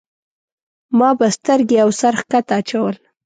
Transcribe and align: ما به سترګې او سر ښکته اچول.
ما 0.97 1.09
به 1.19 1.27
سترګې 1.37 1.77
او 1.83 1.89
سر 1.99 2.13
ښکته 2.21 2.53
اچول. 2.59 2.95